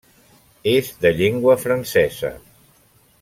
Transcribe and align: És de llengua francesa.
És 0.71 0.87
de 1.05 1.11
llengua 1.19 1.57
francesa. 1.65 2.33